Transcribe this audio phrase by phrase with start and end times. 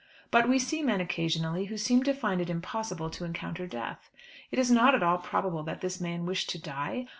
[0.31, 4.09] But we see men occasionally who seem to find it impossible to encounter death.
[4.49, 7.05] It is not at all probable that this man wished to die.